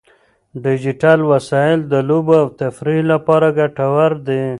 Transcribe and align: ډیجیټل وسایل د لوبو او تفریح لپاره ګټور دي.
ډیجیټل 0.65 1.19
وسایل 1.31 1.79
د 1.91 1.93
لوبو 2.09 2.33
او 2.41 2.47
تفریح 2.61 3.01
لپاره 3.11 3.47
ګټور 3.59 4.11
دي. 4.27 4.43